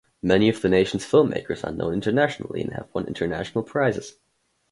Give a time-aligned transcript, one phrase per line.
[0.23, 4.17] Many of the nation's filmmakers are known internationally and have won international prizes.